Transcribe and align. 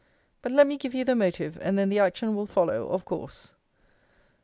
But 0.41 0.51
let 0.51 0.65
me 0.65 0.77
give 0.77 0.95
you 0.95 1.03
the 1.05 1.15
motive, 1.15 1.59
and 1.61 1.77
then 1.77 1.89
the 1.89 1.99
action 1.99 2.35
will 2.35 2.47
follow 2.47 2.89
of 2.89 3.05
course. 3.05 3.53